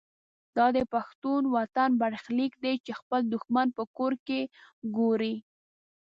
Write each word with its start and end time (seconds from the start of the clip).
دا 0.57 0.65
د 0.77 0.79
پښتون 0.93 1.41
وطن 1.55 1.89
برخلیک 2.01 2.53
دی 2.63 2.75
چې 2.85 2.91
خپل 2.99 3.21
دښمن 3.33 3.67
په 3.77 3.83
کور 3.97 4.13
کې 4.27 4.39
ګوري. 4.97 5.35